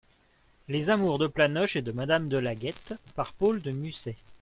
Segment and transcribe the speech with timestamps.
[0.67, 4.15] Les Amours de Planoche et de Madame de Laguette, par Paul de Musset.